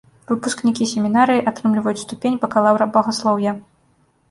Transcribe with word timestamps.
Выпускнікі 0.29 0.87
семінарыі 0.93 1.43
атрымліваюць 1.51 2.03
ступень 2.05 2.41
бакалаўра 2.47 2.91
багаслоўя. 2.99 3.57